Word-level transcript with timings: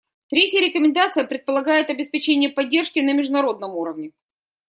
Третья 0.29 0.61
рекомендация 0.61 1.25
предполагает 1.25 1.91
обеспечение 1.91 2.49
поддержки 2.49 2.97
на 2.97 3.13
международном 3.13 3.75
уровне. 3.75 4.13